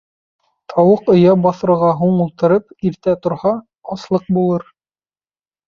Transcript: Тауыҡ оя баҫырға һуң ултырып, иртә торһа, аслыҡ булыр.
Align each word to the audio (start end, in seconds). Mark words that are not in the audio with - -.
Тауыҡ 0.71 1.11
оя 1.13 1.35
баҫырға 1.43 1.91
һуң 1.99 2.17
ултырып, 2.25 2.75
иртә 2.93 3.15
торһа, 3.29 3.55
аслыҡ 3.99 4.29
булыр. 4.41 4.69